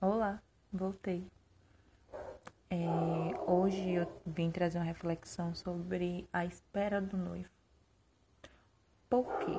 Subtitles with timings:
[0.00, 0.40] Olá,
[0.72, 1.26] voltei.
[2.70, 7.48] É, hoje eu vim trazer uma reflexão sobre a espera do noivo.
[9.10, 9.58] Por quê?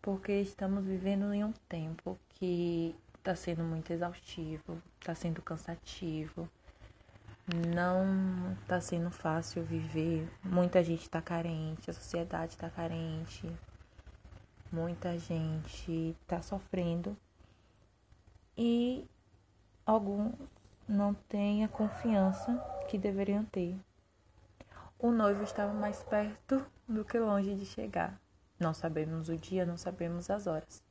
[0.00, 6.48] Porque estamos vivendo em um tempo que está sendo muito exaustivo, está sendo cansativo,
[7.68, 10.26] não está sendo fácil viver.
[10.42, 13.46] Muita gente está carente, a sociedade está carente,
[14.72, 17.14] muita gente está sofrendo
[18.56, 19.08] e
[19.84, 20.34] alguns
[20.88, 22.56] não têm a confiança
[22.88, 23.76] que deveriam ter.
[24.98, 28.18] O noivo estava mais perto do que longe de chegar.
[28.58, 30.82] Não sabemos o dia, não sabemos as horas,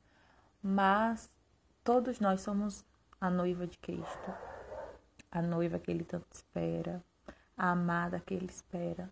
[0.62, 1.28] mas
[1.82, 2.84] todos nós somos
[3.20, 4.34] a noiva de Cristo,
[5.30, 7.02] a noiva que ele tanto espera,
[7.56, 9.10] a amada que ele espera.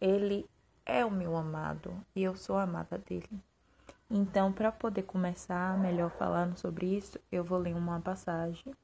[0.00, 0.48] Ele
[0.84, 3.40] é o meu amado e eu sou a amada dele.
[4.12, 8.74] Então, para poder começar melhor falando sobre isso, eu vou ler uma passagem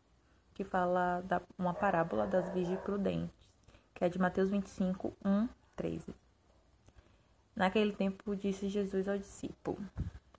[0.54, 3.34] que fala da uma parábola das virgens prudentes,
[3.92, 6.14] que é de Mateus 25, 1, 13.
[7.56, 9.78] Naquele tempo disse Jesus ao discípulo,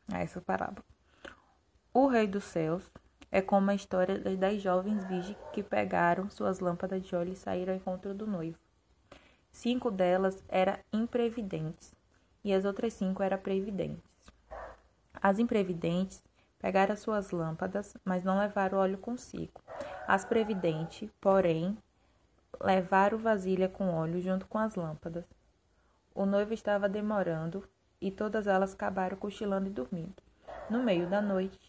[0.09, 0.85] a essa parábola:
[1.93, 2.83] O rei dos céus
[3.29, 7.35] é como a história das dez jovens virgens que pegaram suas lâmpadas de óleo e
[7.35, 8.57] saíram ao encontro do noivo.
[9.51, 11.91] Cinco delas eram imprevidentes
[12.41, 14.16] e as outras cinco eram previdentes.
[15.21, 16.21] As imprevidentes
[16.59, 19.61] pegaram suas lâmpadas, mas não levaram óleo consigo.
[20.07, 21.77] As previdentes, porém,
[22.61, 25.25] levaram vasilha com óleo junto com as lâmpadas.
[26.13, 27.63] O noivo estava demorando
[28.01, 30.15] e todas elas acabaram cochilando e dormindo.
[30.69, 31.59] No meio da noite,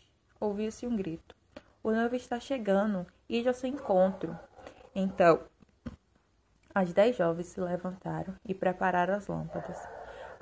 [0.40, 1.36] ouviu-se um grito:
[1.82, 4.38] O noivo está chegando, ide ao seu encontro.
[4.94, 5.40] Então,
[6.74, 9.76] as dez jovens se levantaram e prepararam as lâmpadas.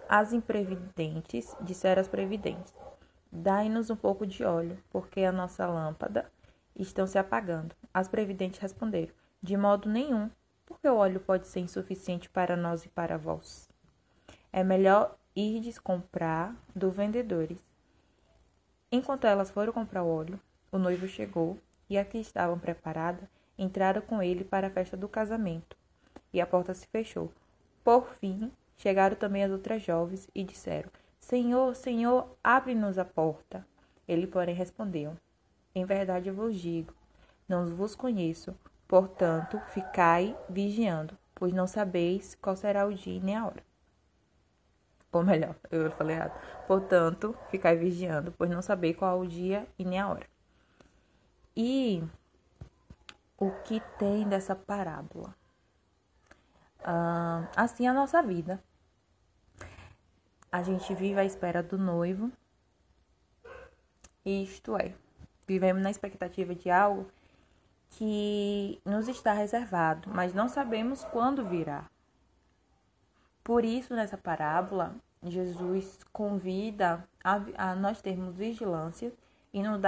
[0.08, 2.72] As imprevidentes disseram às previdentes:
[3.32, 6.30] Dai-nos um pouco de óleo, porque a nossa lâmpada
[6.76, 7.74] estão se apagando.
[7.92, 9.12] As previdentes responderam:
[9.42, 10.30] De modo nenhum,
[10.64, 13.68] porque o óleo pode ser insuficiente para nós e para vós.
[14.52, 17.58] É melhor irdes comprar do vendedores.
[18.90, 20.40] Enquanto elas foram comprar o óleo,
[20.70, 21.58] o noivo chegou
[21.90, 23.28] e as que estavam preparadas
[23.58, 25.76] entraram com ele para a festa do casamento.
[26.32, 27.30] E a porta se fechou.
[27.82, 33.66] Por fim, chegaram também as outras jovens e disseram: Senhor, Senhor, abre-nos a porta.
[34.06, 35.16] Ele, porém, respondeu:
[35.74, 36.94] Em verdade eu vos digo,
[37.48, 38.54] não vos conheço.
[38.86, 43.62] Portanto, ficai vigiando, pois não sabeis qual será o dia nem a hora.
[45.10, 46.38] Ou melhor, eu falei errado.
[46.66, 50.26] Portanto, ficai vigiando, pois não sabeis qual é o dia e nem a hora.
[51.56, 52.02] E
[53.38, 55.34] o que tem dessa parábola?
[56.84, 58.60] Ah, assim é a nossa vida
[60.56, 62.32] a gente vive à espera do noivo.
[64.24, 64.92] Isto é,
[65.46, 67.06] vivemos na expectativa de algo
[67.90, 71.84] que nos está reservado, mas não sabemos quando virá.
[73.44, 79.12] Por isso, nessa parábola, Jesus convida a, a nós termos vigilância
[79.52, 79.80] e nos,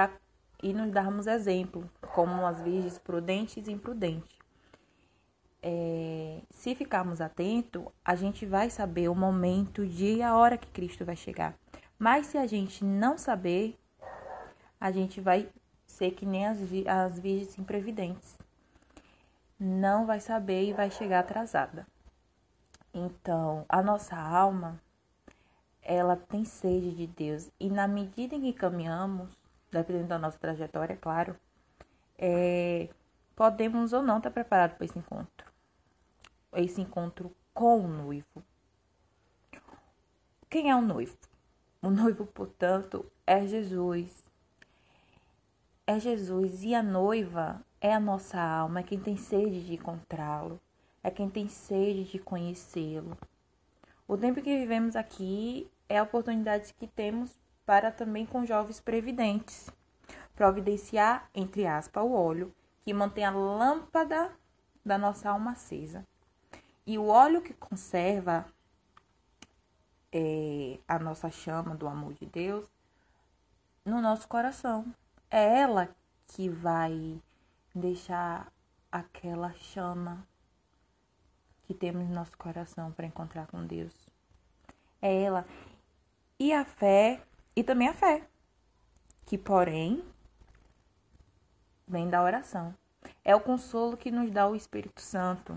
[0.63, 4.38] e nos darmos exemplo, como as virgens prudentes e imprudentes
[5.63, 10.59] é, se ficarmos atentos, a gente vai saber o momento, o dia e a hora
[10.59, 11.55] que Cristo vai chegar.
[11.99, 13.77] Mas se a gente não saber,
[14.81, 15.49] a gente vai
[15.87, 18.37] ser que nem as, as virgens imprevidentes.
[19.59, 21.87] Não vai saber e vai chegar atrasada.
[22.95, 24.81] Então, a nossa alma,
[25.83, 27.49] ela tem sede de Deus.
[27.59, 29.29] E na medida em que caminhamos,
[29.71, 31.35] dependendo da nossa trajetória, é claro,
[32.17, 32.89] é,
[33.35, 35.48] podemos ou não estar preparados para esse encontro
[36.55, 38.43] esse encontro com o noivo.
[40.49, 41.17] Quem é o noivo?
[41.83, 44.11] O noivo, portanto, é Jesus.
[45.87, 50.61] É Jesus e a noiva é a nossa alma, é quem tem sede de encontrá-lo,
[51.03, 53.17] é quem tem sede de conhecê-lo.
[54.07, 57.31] O tempo que vivemos aqui é a oportunidade que temos
[57.65, 59.71] para também com jovens previdentes
[60.39, 64.31] providenciar, entre aspas, o óleo que mantém a lâmpada
[64.87, 66.07] da nossa alma acesa.
[66.89, 68.47] E o óleo que conserva
[70.11, 72.67] é, a nossa chama do amor de Deus
[73.85, 74.87] no nosso coração.
[75.31, 75.87] É ela
[76.29, 77.21] que vai
[77.75, 78.51] deixar
[78.91, 80.27] aquela chama
[81.65, 83.93] que temos no nosso coração para encontrar com Deus.
[85.03, 85.45] É ela.
[86.39, 87.21] E a fé,
[87.55, 88.27] e também a fé,
[89.27, 90.03] que porém
[91.87, 92.75] vem da oração.
[93.23, 95.55] É o consolo que nos dá o Espírito Santo.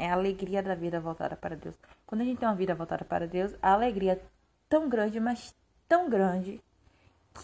[0.00, 1.74] É a alegria da vida voltada para Deus.
[2.06, 4.20] Quando a gente tem uma vida voltada para Deus, a alegria é
[4.66, 5.54] tão grande, mas
[5.86, 6.58] tão grande,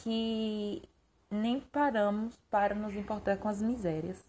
[0.01, 0.83] que
[1.31, 4.25] nem paramos para nos importar com as misérias.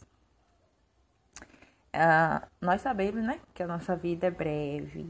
[1.94, 5.10] Ah, nós sabemos, né, que a nossa vida é breve,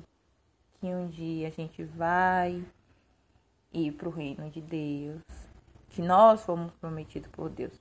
[0.79, 2.63] que um dia a gente vai
[3.73, 5.23] ir para o reino de Deus,
[5.89, 7.73] que nós fomos prometidos por Deus.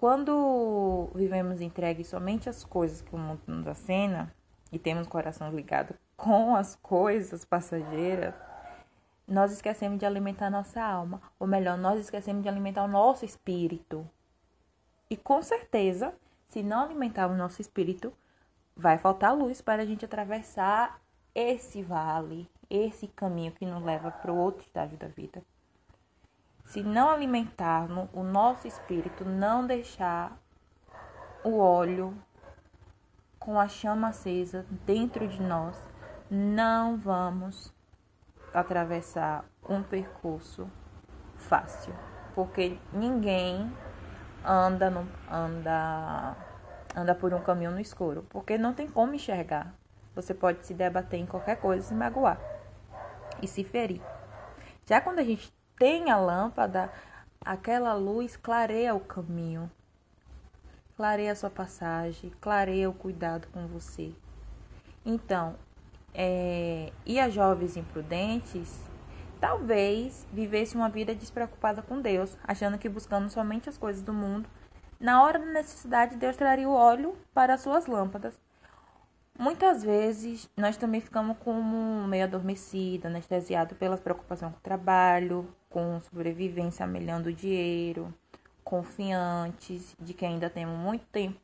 [0.00, 4.34] Quando vivemos entregues somente às coisas que o mundo nos acena
[4.72, 8.34] e temos o coração ligado com as coisas passageiras,
[9.28, 14.08] nós esquecemos de alimentar nossa alma, ou melhor, nós esquecemos de alimentar o nosso espírito.
[15.10, 16.14] E com certeza,
[16.48, 18.10] se não alimentar o nosso espírito,
[18.74, 20.98] vai faltar luz para a gente atravessar
[21.34, 25.42] esse vale, esse caminho que nos leva para o outro estágio da vida.
[26.70, 30.30] Se não alimentarmos o nosso espírito, não deixar
[31.42, 32.14] o óleo
[33.40, 35.74] com a chama acesa dentro de nós,
[36.30, 37.72] não vamos
[38.54, 40.70] atravessar um percurso
[41.38, 41.92] fácil,
[42.36, 43.68] porque ninguém
[44.44, 46.36] anda no, anda
[46.94, 49.74] anda por um caminho no escuro, porque não tem como enxergar.
[50.14, 52.38] Você pode se debater em qualquer coisa, se magoar
[53.42, 54.00] e se ferir.
[54.86, 56.92] Já quando a gente tem a lâmpada,
[57.42, 59.70] aquela luz clareia o caminho,
[60.94, 64.12] clareia a sua passagem, clareia o cuidado com você.
[65.06, 65.56] Então,
[66.12, 68.68] é, e as jovens imprudentes
[69.40, 74.46] talvez vivesse uma vida despreocupada com Deus, achando que buscando somente as coisas do mundo,
[75.00, 78.34] na hora da necessidade Deus traria o óleo para as suas lâmpadas.
[79.38, 86.00] Muitas vezes nós também ficamos como meio adormecido, anestesiado pelas preocupações com o trabalho, com
[86.00, 88.12] sobrevivência amelhando o dinheiro,
[88.62, 91.40] confiantes de que ainda temos muito tempo,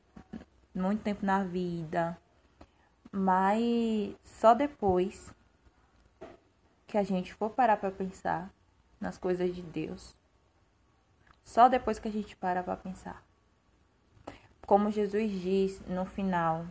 [0.75, 2.19] muito tempo na vida,
[3.11, 5.31] mas só depois
[6.87, 8.51] que a gente for parar para pensar
[9.01, 10.15] nas coisas de Deus,
[11.45, 13.25] só depois que a gente para para pensar.
[14.67, 16.67] Como Jesus diz no final,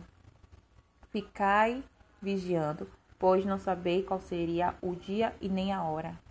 [1.10, 1.82] ficai
[2.20, 2.86] vigiando,
[3.18, 6.25] pois não sabeis qual seria o dia e nem a hora.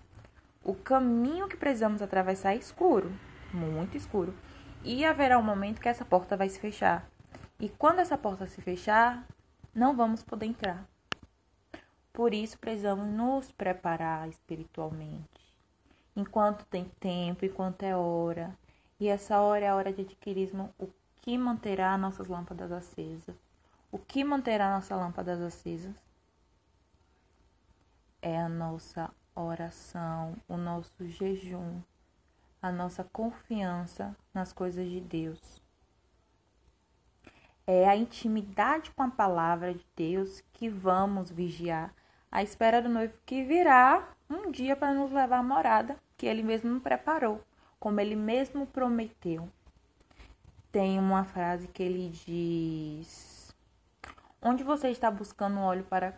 [0.65, 3.13] O caminho que precisamos atravessar é escuro,
[3.53, 4.33] muito escuro,
[4.83, 7.07] e haverá um momento que essa porta vai se fechar.
[7.59, 9.23] E quando essa porta se fechar,
[9.75, 10.83] não vamos poder entrar.
[12.11, 15.53] Por isso, precisamos nos preparar espiritualmente.
[16.15, 18.51] Enquanto tem tempo, enquanto é hora.
[18.99, 20.89] E essa hora é a hora de adquirismo, o
[21.21, 23.35] que manterá nossas lâmpadas acesas.
[23.91, 25.93] O que manterá nossas lâmpadas acesas
[28.19, 29.11] é a nossa
[29.41, 31.81] oração, o nosso jejum,
[32.61, 35.65] a nossa confiança nas coisas de Deus
[37.67, 41.91] é a intimidade com a palavra de Deus que vamos vigiar,
[42.31, 46.43] à espera do noivo que virá um dia para nos levar à morada que ele
[46.43, 47.41] mesmo preparou,
[47.79, 49.49] como ele mesmo prometeu.
[50.71, 53.55] Tem uma frase que ele diz:
[54.41, 56.13] Onde você está buscando óleo para.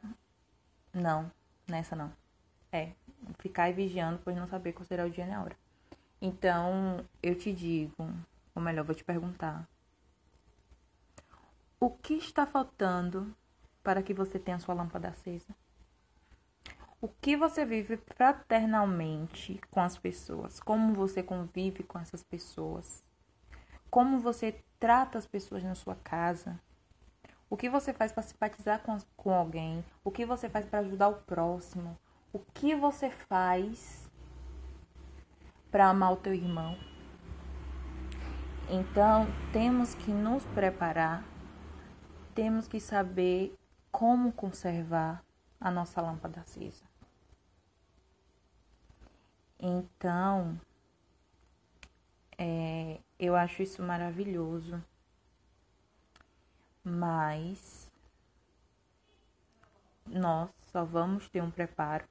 [0.93, 1.31] Não,
[1.67, 2.11] nessa não.
[2.71, 2.91] É,
[3.39, 5.55] ficar vigiando, pois não saber qual será o dia nem a hora.
[6.21, 8.09] Então, eu te digo,
[8.55, 9.67] ou melhor, vou te perguntar:
[11.79, 13.31] o que está faltando
[13.83, 15.55] para que você tenha sua lâmpada acesa?
[16.99, 20.59] O que você vive fraternalmente com as pessoas?
[20.59, 23.03] Como você convive com essas pessoas?
[23.91, 26.59] Como você trata as pessoas na sua casa?
[27.47, 29.85] O que você faz para simpatizar com, com alguém?
[30.03, 31.95] O que você faz para ajudar o próximo?
[32.37, 34.07] O que você faz
[35.71, 36.77] para amar o teu irmão?
[38.69, 41.23] Então, temos que nos preparar
[42.35, 43.57] temos que saber
[43.91, 45.25] como conservar
[45.59, 46.83] a nossa lâmpada acesa.
[49.59, 50.61] Então,
[52.37, 54.79] é, eu acho isso maravilhoso,
[56.83, 57.87] mas
[60.05, 62.07] nós só vamos ter um preparo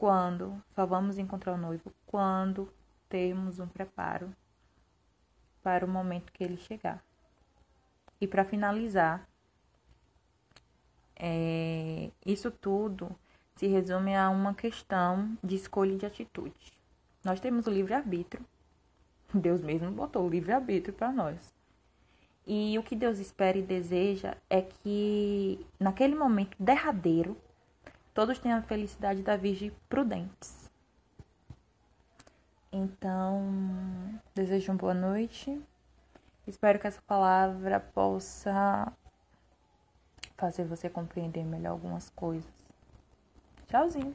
[0.00, 2.72] quando, só vamos encontrar o noivo quando
[3.06, 4.30] temos um preparo
[5.62, 7.04] para o momento que ele chegar.
[8.18, 9.22] E para finalizar,
[11.14, 13.14] é, isso tudo
[13.56, 16.72] se resume a uma questão de escolha de atitude.
[17.22, 18.42] Nós temos o livre-arbítrio.
[19.34, 21.36] Deus mesmo botou o livre-arbítrio para nós.
[22.46, 27.36] E o que Deus espera e deseja é que, naquele momento derradeiro,
[28.20, 30.70] todos tenham a felicidade da Virgem prudentes.
[32.70, 33.42] Então,
[34.34, 35.58] desejo uma boa noite.
[36.46, 38.92] Espero que essa palavra possa
[40.36, 42.44] fazer você compreender melhor algumas coisas.
[43.68, 44.14] Tchauzinho!